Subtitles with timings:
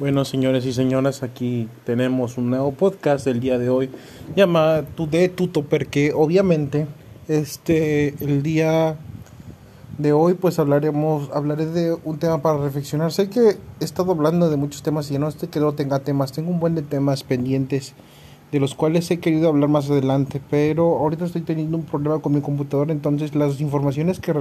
[0.00, 3.90] Bueno, señores y señoras, aquí tenemos un nuevo podcast del día de hoy
[4.34, 6.88] llamado de Tuto, porque obviamente
[7.28, 8.96] este el día
[9.98, 13.12] de hoy pues hablaremos hablaré de un tema para reflexionar.
[13.12, 16.32] Sé que he estado hablando de muchos temas y no estoy que no tenga temas,
[16.32, 17.94] tengo un buen de temas pendientes
[18.50, 22.34] de los cuales he querido hablar más adelante, pero ahorita estoy teniendo un problema con
[22.34, 24.34] mi computadora, entonces las informaciones que,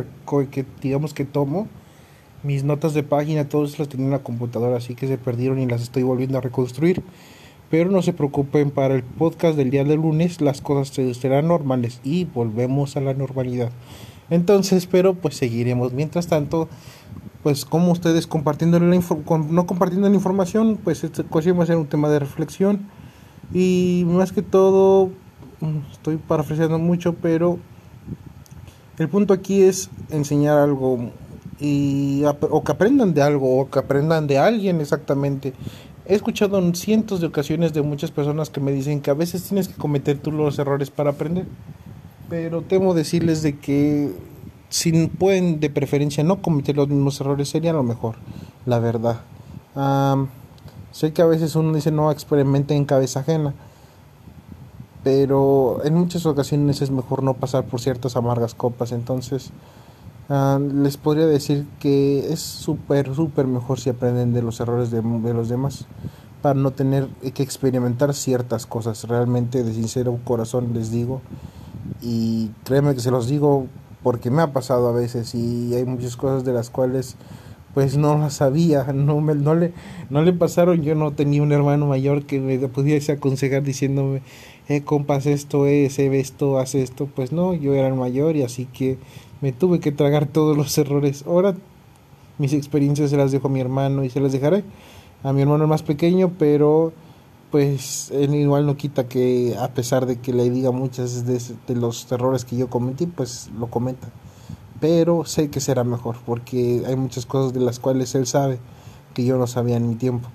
[0.50, 1.68] que digamos que tomo
[2.44, 5.66] mis notas de página, todas las tenía en la computadora, así que se perdieron y
[5.66, 7.02] las estoy volviendo a reconstruir.
[7.70, 12.02] Pero no se preocupen, para el podcast del día de lunes las cosas serán normales
[12.04, 13.72] y volvemos a la normalidad.
[14.30, 15.94] Entonces, pero pues seguiremos.
[15.94, 16.70] Mientras tanto,
[17.42, 19.02] pues como ustedes compartiendo la
[19.50, 22.88] no compartiendo la información, pues este va a ser un tema de reflexión.
[23.54, 25.10] Y más que todo,
[25.60, 27.58] mm, estoy parafraseando mucho, pero
[28.98, 31.12] el punto aquí es enseñar algo
[31.60, 35.54] y o que aprendan de algo o que aprendan de alguien exactamente.
[36.06, 39.44] He escuchado en cientos de ocasiones de muchas personas que me dicen que a veces
[39.44, 41.46] tienes que cometer tú los errores para aprender.
[42.30, 44.14] Pero temo decirles de que
[44.70, 48.16] si pueden de preferencia no cometer los mismos errores sería lo mejor,
[48.66, 49.22] la verdad.
[50.92, 53.54] sé que a veces uno dice no experimente en cabeza ajena,
[55.04, 59.52] pero en muchas ocasiones es mejor no pasar por ciertas amargas copas, entonces
[60.36, 65.04] Ah, les podría decir que es súper, súper mejor si aprenden de los errores de,
[65.04, 65.86] los demás
[66.42, 69.04] para no tener que experimentar ciertas cosas.
[69.04, 71.22] Realmente de sincero corazón les digo
[72.02, 73.68] y créeme que se los digo
[74.02, 77.16] porque me ha pasado a veces y hay muchas cosas de las cuales
[77.76, 79.72] pues no las sabía, no, me, no, le,
[80.10, 84.24] no le pasaron, yo no tenía un hermano mayor que me pudiese aconsejar diciéndome,
[84.68, 88.66] eh, compas, esto es, esto, haz esto, pues no, yo era el mayor y así
[88.66, 88.98] que
[89.44, 91.26] me tuve que tragar todos los errores.
[91.28, 91.54] Ahora
[92.38, 94.64] mis experiencias se las dejo a mi hermano y se las dejaré
[95.22, 96.94] a mi hermano más pequeño, pero
[97.52, 101.76] pues él igual no quita que a pesar de que le diga muchas de, de
[101.76, 104.08] los errores que yo cometí, pues lo comenta.
[104.80, 108.60] Pero sé que será mejor porque hay muchas cosas de las cuales él sabe
[109.14, 110.30] que yo no sabía en mi tiempo.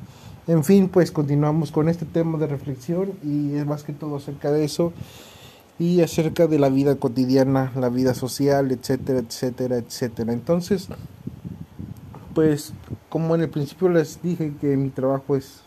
[0.46, 4.50] En fin, pues continuamos con este tema de reflexión y es más que todo acerca
[4.50, 4.92] de eso
[5.78, 10.32] y acerca de la vida cotidiana, la vida social, etcétera, etcétera, etcétera.
[10.32, 10.88] Entonces,
[12.34, 12.72] pues
[13.08, 15.62] como en el principio les dije que mi trabajo es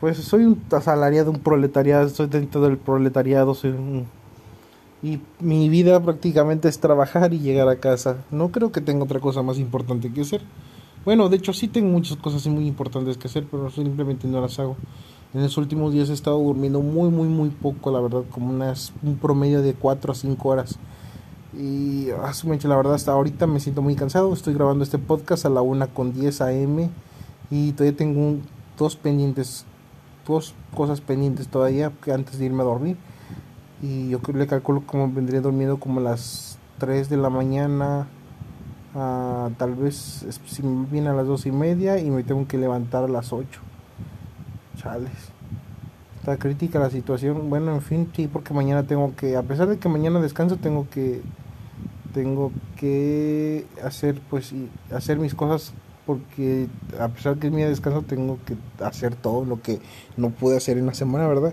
[0.00, 3.74] pues soy un asalariado, un proletariado, estoy dentro del proletariado, soy
[5.02, 8.24] y mi vida prácticamente es trabajar y llegar a casa.
[8.30, 10.40] No creo que tenga otra cosa más importante que hacer.
[11.04, 14.58] Bueno, de hecho sí tengo muchas cosas muy importantes que hacer, pero simplemente no las
[14.58, 14.76] hago.
[15.36, 18.94] En los últimos días he estado durmiendo muy, muy, muy poco, la verdad, como unas,
[19.02, 20.78] un promedio de 4 a 5 horas.
[21.52, 24.32] Y asumente, la verdad, hasta ahorita me siento muy cansado.
[24.32, 26.88] Estoy grabando este podcast a la 1 con 10 am
[27.50, 28.38] y todavía tengo
[28.78, 29.66] dos pendientes,
[30.26, 32.96] dos cosas pendientes todavía que antes de irme a dormir.
[33.82, 38.08] Y yo le calculo como vendría durmiendo como a las 3 de la mañana,
[38.94, 43.08] tal vez si viene a las 2 y media y me tengo que levantar a
[43.08, 43.65] las 8
[46.18, 47.48] Está crítica la situación.
[47.50, 50.88] Bueno, en fin, sí, porque mañana tengo que, a pesar de que mañana descanso, tengo
[50.90, 51.22] que
[52.16, 54.54] tengo que hacer pues
[54.90, 55.74] hacer mis cosas
[56.06, 56.66] porque
[56.98, 59.80] a pesar que es mi descanso tengo que hacer todo lo que
[60.16, 61.52] no pude hacer en la semana, ¿verdad?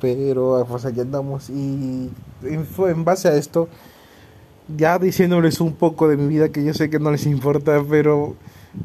[0.00, 2.10] Pero pues allá andamos y
[2.42, 3.68] en base a esto
[4.76, 8.34] ya diciéndoles un poco de mi vida que yo sé que no les importa, pero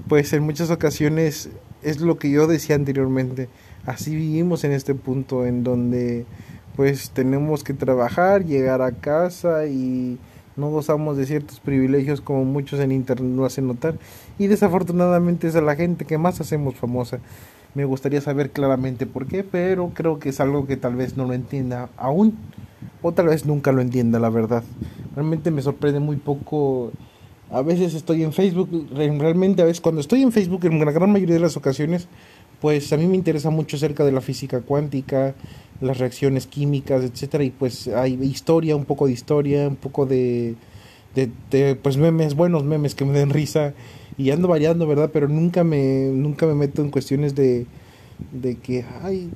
[0.10, 1.50] pues en muchas ocasiones
[1.84, 3.48] es lo que yo decía anteriormente
[3.86, 6.26] así vivimos en este punto en donde
[6.76, 10.18] pues tenemos que trabajar, llegar a casa y
[10.56, 13.96] no gozamos de ciertos privilegios como muchos en internet lo hacen notar
[14.38, 17.20] y desafortunadamente es a la gente que más hacemos famosa.
[17.76, 21.26] Me gustaría saber claramente por qué, pero creo que es algo que tal vez no
[21.26, 22.38] lo entienda aún
[23.02, 24.64] o tal vez nunca lo entienda, la verdad.
[25.16, 26.92] Realmente me sorprende muy poco.
[27.52, 31.12] A veces estoy en Facebook, realmente a veces cuando estoy en Facebook en la gran
[31.12, 32.08] mayoría de las ocasiones
[32.64, 35.36] pues a mí me interesa mucho acerca de la física cuántica,
[35.82, 40.56] las reacciones químicas, etcétera, y pues hay historia, un poco de historia, un poco de,
[41.14, 43.74] de, pues memes, buenos memes que me den risa
[44.18, 45.10] y ando variando, ¿verdad?
[45.12, 47.66] Pero nunca me nunca me meto en cuestiones de
[48.32, 49.30] de que ay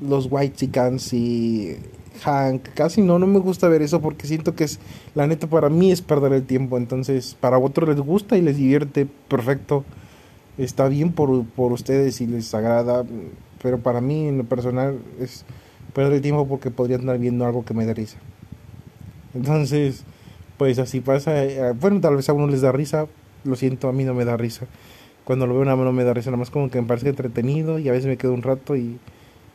[0.00, 1.76] los white chickens y
[2.22, 4.78] Hank, casi no, no me gusta ver eso porque siento que es,
[5.16, 8.56] la neta para mí es perder el tiempo, entonces para otros les gusta y les
[8.58, 9.84] divierte, perfecto
[10.58, 13.04] está bien por, por ustedes si les agrada,
[13.62, 15.44] pero para mí en lo personal es
[15.94, 18.18] perder el tiempo porque podría andar viendo algo que me dé risa.
[19.34, 20.04] Entonces,
[20.58, 21.44] pues así pasa.
[21.44, 23.06] Eh, bueno, tal vez a uno les da risa,
[23.44, 24.66] lo siento, a mí no me da risa.
[25.24, 27.88] cuando lo veo no me da risa, nada más como que me parece entretenido y
[27.88, 28.98] a veces me quedo un rato y,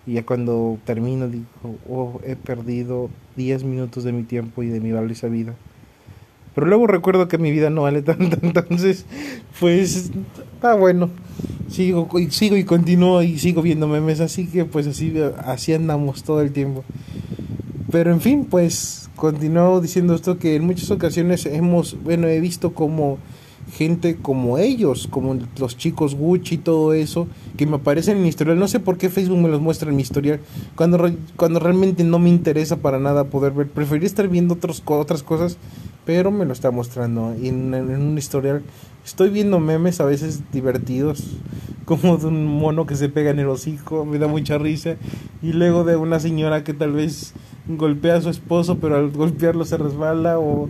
[0.06, 1.46] y ya cuando termino digo,
[1.90, 5.54] oh, he perdido 10 minutos de mi tiempo y de mi valiosa vida.
[6.60, 9.06] Pero luego recuerdo que mi vida no vale tanto, entonces,
[9.62, 10.12] pues,
[10.62, 11.10] ah, bueno,
[11.70, 16.42] sigo, sigo y continúo y sigo viendo memes, así que pues así, así andamos todo
[16.42, 16.84] el tiempo.
[17.90, 22.74] Pero en fin, pues, continúo diciendo esto que en muchas ocasiones hemos, bueno, he visto
[22.74, 23.20] como
[23.72, 27.28] gente como ellos, como los chicos Gucci y todo eso,
[27.58, 28.60] que me aparecen en mi historial.
[28.60, 30.40] No sé por qué Facebook me los muestra en mi historial,
[30.76, 33.68] cuando, cuando realmente no me interesa para nada poder ver.
[33.68, 35.58] Preferí estar viendo otros, otras cosas,
[36.06, 38.64] pero me lo está mostrando en, en un historial.
[39.06, 41.24] Estoy viendo memes a veces divertidos,
[41.86, 44.96] como de un mono que se pega en el hocico, me da mucha risa,
[45.42, 47.34] y luego de una señora que tal vez
[47.68, 50.70] golpea a su esposo, pero al golpearlo se resbala, o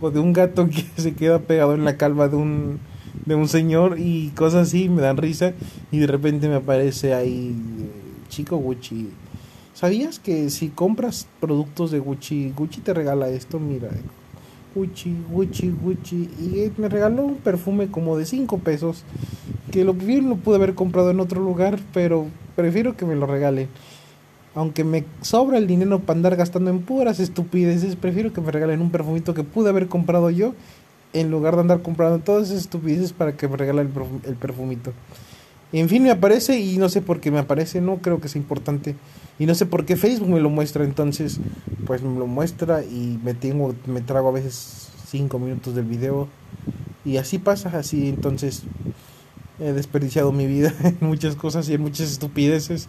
[0.00, 2.78] o de un gato que se queda pegado en la calva de un
[3.24, 5.52] de un señor y cosas así me dan risa
[5.90, 7.54] y de repente me aparece ahí
[8.28, 9.08] chico Gucci
[9.74, 13.58] ¿sabías que si compras productos de Gucci Gucci te regala esto?
[13.58, 13.88] mira
[14.74, 19.02] Gucci, Gucci, Gucci y me regaló un perfume como de 5 pesos
[19.72, 23.26] que lo bien lo pude haber comprado en otro lugar pero prefiero que me lo
[23.26, 23.68] regalen
[24.58, 28.80] aunque me sobra el dinero para andar gastando en puras estupideces, prefiero que me regalen
[28.80, 30.52] un perfumito que pude haber comprado yo
[31.12, 33.92] en lugar de andar comprando todas esas estupideces para que me regalen
[34.24, 34.92] el, perfumito.
[35.70, 38.40] En fin, me aparece y no sé por qué me aparece, no creo que sea
[38.40, 38.96] importante.
[39.38, 41.38] Y no sé por qué Facebook me lo muestra, entonces
[41.86, 46.26] pues me lo muestra y me tengo, me trago a veces 5 minutos del video.
[47.04, 48.64] Y así pasa, así entonces
[49.60, 52.88] he desperdiciado mi vida en muchas cosas y en muchas estupideces.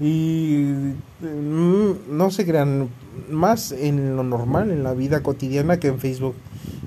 [0.00, 0.72] Y
[1.20, 2.88] mm, no se crean
[3.30, 6.34] más en lo normal en la vida cotidiana que en Facebook.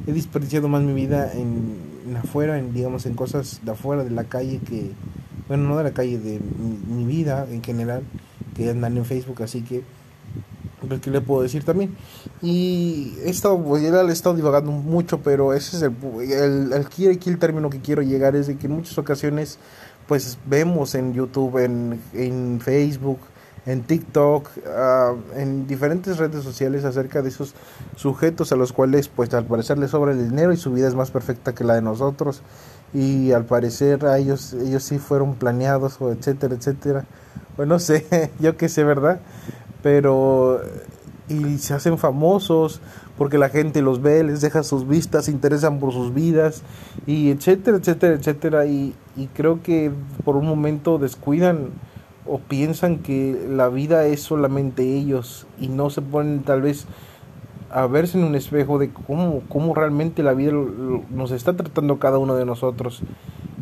[0.08, 4.60] He desperdiciado más mi vida en, afuera digamos en cosas de afuera de la calle
[4.68, 4.92] que
[5.48, 6.40] bueno no de la calle de
[6.88, 8.04] mi, vida en general
[8.56, 9.84] que andan en Facebook así que
[10.98, 11.96] ¿qué le puedo decir también?
[12.42, 17.38] Y he estado, pues, he estado divagando mucho, pero ese es el, el, el, el
[17.38, 19.60] término que quiero llegar, es de que en muchas ocasiones
[20.10, 23.20] pues vemos en YouTube, en, en Facebook,
[23.68, 27.54] en TikTok, uh, en diferentes redes sociales acerca de esos
[27.96, 30.96] sujetos a los cuales pues al parecer les sobra el dinero y su vida es
[30.96, 32.42] más perfecta que la de nosotros.
[32.92, 37.06] Y al parecer a ellos ellos sí fueron planeados o etcétera etcétera.
[37.56, 39.20] Bueno no sé yo qué sé verdad
[39.82, 40.62] pero
[41.30, 42.82] y se hacen famosos
[43.18, 46.64] porque la gente los ve, les deja sus vistas, se interesan por sus vidas
[47.06, 49.92] y etcétera, etcétera, etcétera y, y creo que
[50.24, 51.70] por un momento descuidan
[52.26, 56.86] o piensan que la vida es solamente ellos y no se ponen tal vez
[57.72, 60.54] a verse en un espejo de cómo, cómo realmente la vida
[61.10, 63.02] nos está tratando cada uno de nosotros.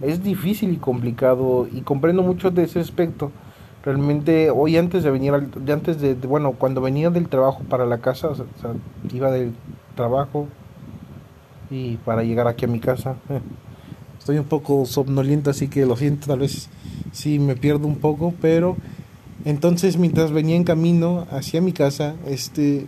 [0.01, 3.31] Es difícil y complicado y comprendo mucho de ese aspecto
[3.87, 8.27] realmente hoy antes de venir antes de, bueno cuando venía del trabajo para la casa
[8.27, 8.45] o sea,
[9.13, 9.53] iba del
[9.95, 10.49] trabajo
[11.69, 13.15] y para llegar aquí a mi casa.
[14.19, 16.67] Estoy un poco somnoliento así que lo siento tal vez
[17.13, 18.75] sí me pierdo un poco pero
[19.45, 22.87] entonces mientras venía en camino hacia mi casa este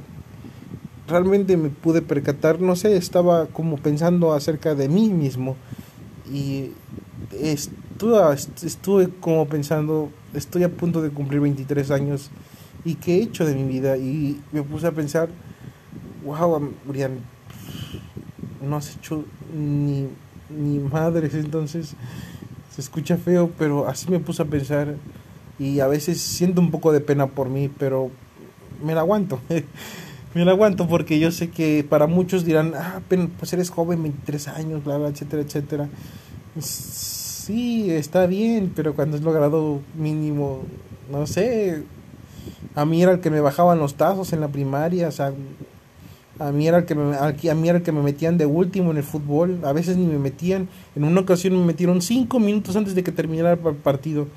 [1.08, 5.56] realmente me pude percatar no sé estaba como pensando acerca de mí mismo
[6.30, 6.72] y
[7.32, 8.18] estuve,
[8.64, 12.30] estuve como pensando estoy a punto de cumplir 23 años
[12.86, 15.30] y qué he hecho de mi vida y me puse a pensar,
[16.24, 17.20] wow, Brian,
[18.62, 20.08] no has hecho ni,
[20.50, 21.96] ni madres, entonces
[22.74, 24.96] se escucha feo, pero así me puse a pensar
[25.58, 28.12] y a veces siento un poco de pena por mí, pero
[28.84, 29.40] me la aguanto.
[30.34, 33.02] me la aguanto porque yo sé que para muchos dirán, ah,
[33.38, 35.90] pues eres joven, 23 años, bla, bla, etcétera, etcétera
[37.50, 40.62] sí, está bien, pero cuando es logrado mínimo,
[41.12, 41.82] no sé,
[42.76, 45.34] a mí era el que me bajaban los tazos en la primaria, o sea,
[46.38, 48.92] a mí era el que me, a mí era el que me metían de último
[48.92, 52.76] en el fútbol, a veces ni me metían, en una ocasión me metieron cinco minutos
[52.76, 54.28] antes de que terminara el partido,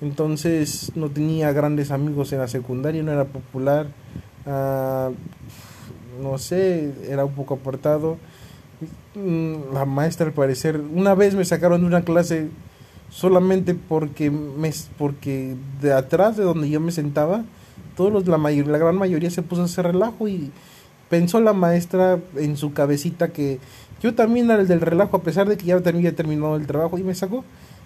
[0.00, 3.88] entonces no tenía grandes amigos en la secundaria, no era popular,
[4.46, 5.12] uh,
[6.22, 8.18] no sé, era un poco apartado
[9.72, 12.48] la maestra al parecer una vez me sacaron de una clase
[13.10, 17.44] solamente porque me porque de atrás de donde yo me sentaba
[17.96, 20.50] todos los la mayor, la gran mayoría se puso a hacer relajo y
[21.10, 23.58] pensó la maestra en su cabecita que
[24.02, 26.98] yo también era el del relajo a pesar de que ya había terminado el trabajo
[26.98, 27.44] y me sacó.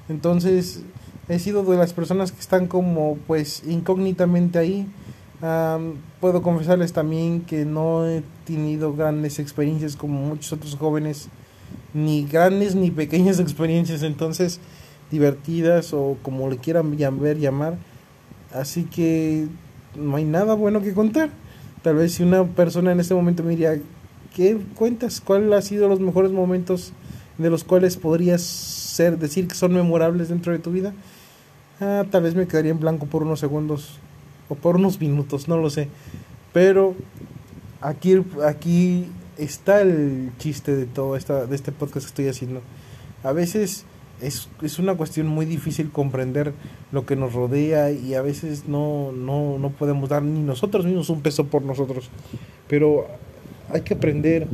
[0.08, 0.82] Entonces
[1.28, 4.86] he sido de las personas que están como pues incógnitamente ahí
[5.40, 11.28] puedo confesarles también que no he tenido grandes experiencias como muchos otros jóvenes,
[11.94, 14.60] ni grandes ni pequeñas experiencias, entonces
[15.10, 17.76] divertidas o como le quieran ver, llamar.
[18.52, 19.48] Así que
[19.96, 21.30] no hay nada bueno que contar.
[21.82, 23.78] Tal vez si una persona en este momento me diría,
[24.34, 25.20] ¿qué cuentas?
[25.20, 26.92] ¿Cuáles han sido los mejores momentos
[27.38, 30.94] de los cuales podrías ser, decir que son memorables dentro de tu vida?
[31.80, 34.00] Ah, tal vez me quedaría en blanco por unos segundos
[34.48, 35.88] o por unos minutos, no lo sé.
[36.52, 36.94] Pero
[37.80, 39.06] aquí, aquí
[39.38, 42.60] está el chiste de todo esta, de este podcast que estoy haciendo.
[43.22, 43.84] A veces
[44.20, 46.52] es, es una cuestión muy difícil comprender
[46.92, 51.10] lo que nos rodea y a veces no, no, no podemos dar ni nosotros mismos
[51.10, 52.08] un peso por nosotros.
[52.68, 53.06] Pero
[53.70, 54.46] hay que aprender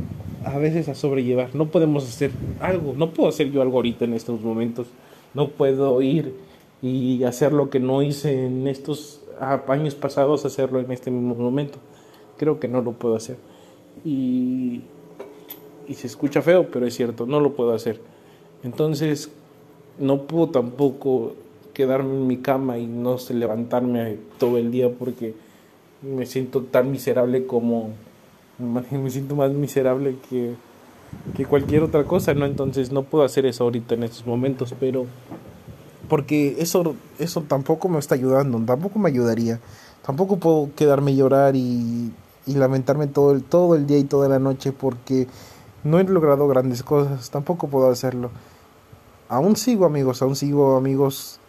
[0.45, 1.55] a veces a sobrellevar.
[1.55, 4.87] No podemos hacer algo, no puedo hacer yo algo ahorita en estos momentos.
[5.33, 6.35] No puedo ir
[6.81, 11.79] y hacer lo que no hice en estos años pasados, hacerlo en este mismo momento.
[12.37, 13.37] Creo que no lo puedo hacer.
[14.03, 14.81] Y,
[15.87, 17.99] y se escucha feo, pero es cierto, no lo puedo hacer.
[18.63, 19.29] Entonces,
[19.99, 21.33] no puedo tampoco
[21.73, 25.33] quedarme en mi cama y no sé, levantarme todo el día porque
[26.01, 27.91] me siento tan miserable como
[28.59, 30.53] me siento más miserable que,
[31.35, 32.45] que cualquier otra cosa, ¿no?
[32.45, 35.05] Entonces no puedo hacer eso ahorita en estos momentos, pero
[36.13, 39.59] porque eso eso tampoco me está ayudando, tampoco me ayudaría.
[40.05, 42.13] Tampoco puedo quedarme llorar y,
[42.45, 45.27] y lamentarme todo el, todo el día y toda la noche porque
[45.83, 48.29] no he logrado grandes cosas, tampoco puedo hacerlo.
[49.27, 51.39] Aún sigo amigos, aún sigo amigos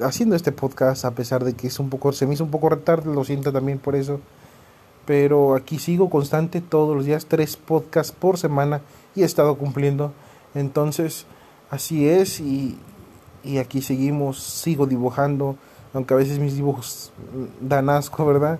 [0.00, 2.70] haciendo este podcast a pesar de que es un poco se me hizo un poco
[2.70, 4.20] retardo, lo siento también por eso.
[5.04, 8.80] Pero aquí sigo constante todos los días, tres podcasts por semana
[9.14, 10.14] y he estado cumpliendo.
[10.54, 11.26] Entonces,
[11.68, 12.78] así es y,
[13.46, 15.56] y aquí seguimos, sigo dibujando,
[15.94, 17.12] aunque a veces mis dibujos
[17.60, 18.58] dan asco, ¿verdad?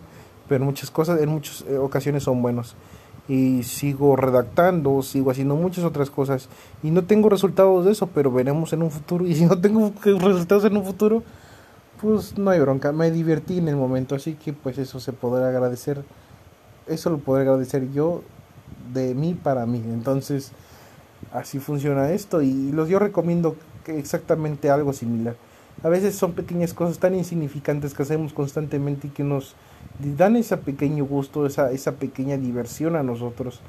[0.48, 2.76] Pero muchas cosas, en muchas eh, ocasiones son buenos.
[3.28, 6.48] Y sigo redactando, sigo haciendo muchas otras cosas.
[6.82, 9.26] Y no tengo resultados de eso, pero veremos en un futuro.
[9.26, 11.24] Y si no tengo resultados en un futuro,
[12.00, 12.92] pues no hay bronca.
[12.92, 16.04] Me divertí en el momento, así que pues eso se podrá agradecer.
[16.86, 18.22] Eso lo podré agradecer yo
[18.94, 19.82] de mí para mí.
[19.84, 20.52] Entonces,
[21.32, 22.42] así funciona esto.
[22.42, 23.56] Y los yo recomiendo
[23.88, 25.36] exactamente algo similar.
[25.82, 29.54] A veces son pequeñas cosas tan insignificantes que hacemos constantemente y que nos
[30.16, 33.60] dan ese pequeño gusto, esa, esa pequeña diversión a nosotros.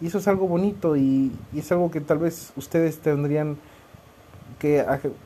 [0.00, 3.56] Y eso es algo bonito y, es algo que tal vez ustedes tendrían
[4.58, 4.84] que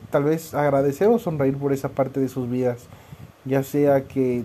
[0.09, 2.85] tal vez agradecer o sonreír por esa parte de sus vidas.
[3.45, 4.43] Ya sea que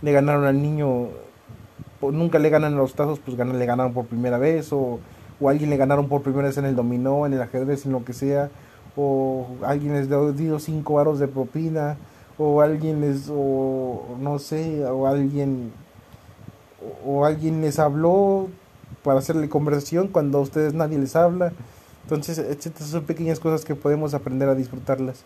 [0.00, 1.08] le ganaron al niño,
[2.00, 4.98] nunca le ganan los tazos, pues le ganaron por primera vez, o,
[5.40, 8.04] o alguien le ganaron por primera vez en el dominó, en el ajedrez, en lo
[8.04, 8.50] que sea
[8.96, 11.96] o alguien les dio cinco varos de propina,
[12.38, 15.72] o alguien les, o no sé, o alguien,
[17.04, 18.48] o, alguien les habló
[19.02, 21.52] para hacerle conversación cuando a ustedes nadie les habla.
[22.04, 25.24] Entonces, etcétera, son pequeñas cosas que podemos aprender a disfrutarlas.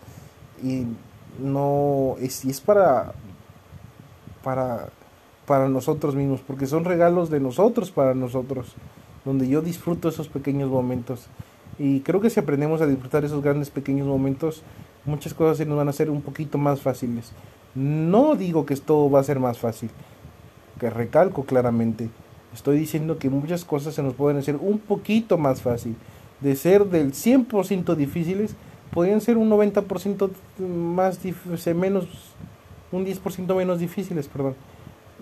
[0.63, 0.85] Y
[1.39, 3.13] no, es, y es para,
[4.43, 4.89] para,
[5.45, 8.73] para nosotros mismos, porque son regalos de nosotros para nosotros,
[9.25, 11.27] donde yo disfruto esos pequeños momentos.
[11.79, 14.63] Y creo que si aprendemos a disfrutar esos grandes pequeños momentos,
[15.05, 17.31] muchas cosas se nos van a hacer un poquito más fáciles.
[17.75, 19.91] No digo que esto va a ser más fácil,
[20.79, 22.09] que recalco claramente.
[22.53, 25.95] Estoy diciendo que muchas cosas se nos pueden hacer un poquito más fácil.
[26.41, 28.55] De ser del 100% difíciles,
[28.91, 30.29] podrían ser un 90%
[30.59, 31.19] más
[31.75, 32.07] menos
[32.91, 34.55] un 10% menos difíciles, perdón.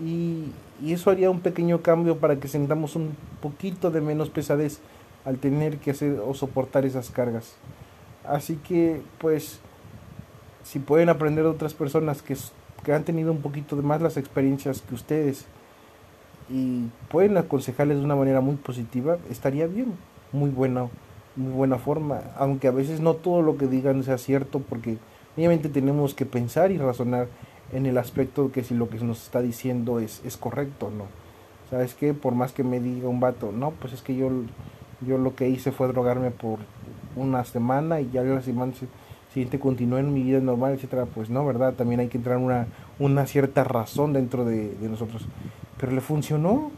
[0.01, 0.45] Y,
[0.83, 4.79] y eso haría un pequeño cambio para que sentamos un poquito de menos pesadez
[5.25, 7.55] al tener que hacer o soportar esas cargas.
[8.23, 9.59] Así que, pues,
[10.63, 12.35] si pueden aprender de otras personas que,
[12.83, 15.45] que han tenido un poquito de más las experiencias que ustedes
[16.49, 19.93] y pueden aconsejarles de una manera muy positiva, estaría bien,
[20.31, 20.87] muy buena,
[21.35, 24.97] muy buena forma, aunque a veces no todo lo que digan sea cierto, porque
[25.35, 27.27] obviamente tenemos que pensar y razonar
[27.73, 30.91] en el aspecto de que si lo que nos está diciendo es, es correcto o
[30.91, 31.05] no.
[31.69, 32.13] ¿Sabes qué?
[32.13, 34.29] Por más que me diga un vato, no, pues es que yo
[35.01, 36.59] yo lo que hice fue drogarme por
[37.15, 38.73] una semana y ya la semana
[39.33, 41.05] siguiente continué en mi vida normal, etcétera.
[41.05, 41.73] Pues no, ¿verdad?
[41.73, 42.67] También hay que entrar una,
[42.99, 45.25] una cierta razón dentro de, nosotros.
[45.79, 46.71] Pero le funcionó.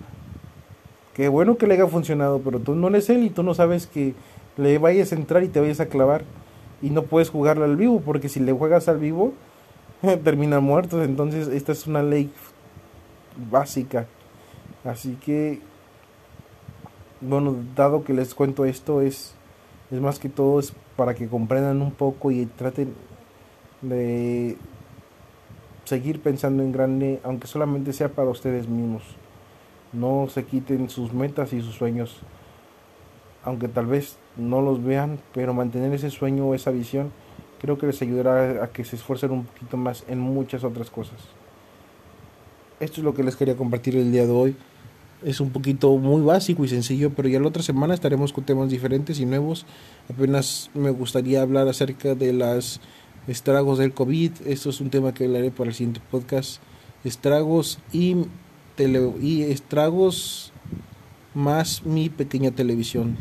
[1.14, 3.88] Qué bueno que le haya funcionado, pero tú no eres él y tú no sabes
[3.88, 4.14] que
[4.56, 6.24] le vayas a entrar y te vayas a clavar.
[6.82, 9.34] Y no puedes jugarle al vivo, porque si le juegas al vivo,
[10.24, 11.06] termina muertos.
[11.06, 12.32] Entonces, esta es una ley
[13.50, 14.06] básica.
[14.84, 15.60] Así que
[17.22, 19.34] bueno, dado que les cuento esto, es,
[19.92, 22.94] es más que todo es para que comprendan un poco y traten
[23.82, 24.58] de
[25.86, 29.04] seguir pensando en grande, aunque solamente sea para ustedes mismos.
[29.94, 32.20] No se quiten sus metas y sus sueños,
[33.44, 37.12] aunque tal vez no los vean, pero mantener ese sueño o esa visión
[37.60, 41.20] creo que les ayudará a que se esfuercen un poquito más en muchas otras cosas.
[42.80, 44.56] Esto es lo que les quería compartir el día de hoy.
[45.24, 48.70] Es un poquito muy básico y sencillo, pero ya la otra semana estaremos con temas
[48.70, 49.66] diferentes y nuevos.
[50.14, 52.80] Apenas me gustaría hablar acerca de las
[53.28, 54.32] estragos del COVID.
[54.46, 56.62] Esto es un tema que hablaré para el siguiente podcast.
[57.04, 58.16] Estragos y,
[58.76, 60.52] tele y estragos
[61.34, 63.18] más mi pequeña televisión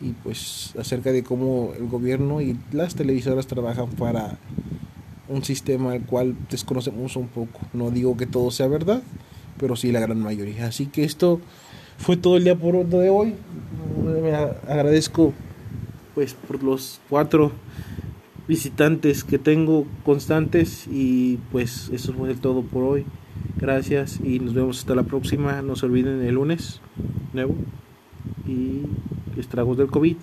[0.00, 4.38] y pues acerca de cómo el gobierno y las televisoras trabajan para
[5.28, 7.60] un sistema al cual desconocemos un poco.
[7.72, 9.02] No digo que todo sea verdad,
[9.62, 10.66] pero sí la gran mayoría.
[10.66, 11.40] Así que esto
[11.96, 13.34] fue todo el día por de hoy.
[14.22, 15.32] Me agradezco
[16.16, 17.52] pues por los cuatro
[18.48, 23.06] visitantes que tengo constantes y pues eso fue todo por hoy.
[23.56, 25.62] Gracias y nos vemos hasta la próxima.
[25.62, 26.80] No se olviden el lunes
[27.32, 27.54] nuevo
[28.48, 28.82] y
[29.38, 30.16] estragos del COVID.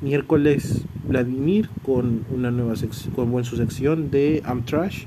[0.00, 5.06] Miércoles Vladimir con una nueva sección, con su sección de Amtrash.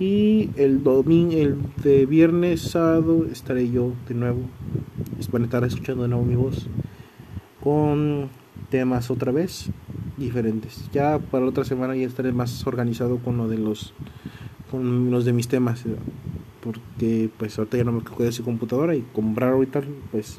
[0.00, 4.40] Y el domingo, el de viernes, sábado, estaré yo de nuevo.
[5.30, 6.66] Van a estar escuchando de nuevo mi voz.
[7.62, 8.30] Con
[8.70, 9.66] temas otra vez
[10.16, 10.88] diferentes.
[10.90, 13.92] Ya para la otra semana ya estaré más organizado con lo de los
[14.70, 15.84] con los de mis temas
[16.62, 20.38] porque pues ahorita ya no me quedo su computadora y comprar ahorita pues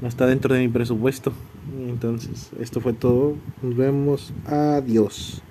[0.00, 1.32] no está dentro de mi presupuesto.
[1.86, 3.36] Entonces, esto fue todo.
[3.62, 4.32] Nos vemos.
[4.46, 5.42] Adiós.